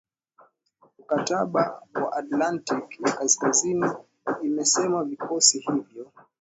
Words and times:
mkataba 0.99 1.81
wa 1.93 2.13
atlantiki 2.17 3.03
ya 3.03 3.11
kaskazini 3.11 3.89
imesema 4.43 5.03
vikosi 5.03 5.59
hivyo 5.59 6.11